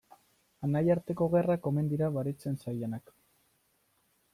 Anaiarteko 0.67 1.29
gerrak 1.35 1.69
omen 1.73 1.93
dira 1.95 2.09
baretzen 2.19 2.61
zailenak. 2.67 3.15